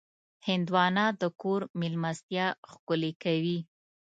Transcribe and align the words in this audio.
هندوانه 0.47 1.05
د 1.21 1.23
کور 1.41 1.61
مېلمستیا 1.79 2.45
ښکلې 2.71 3.11
کوي. 3.23 3.59